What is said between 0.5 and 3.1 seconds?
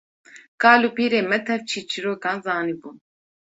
Kal û pîrên me tev çîrçîrokan zanibûn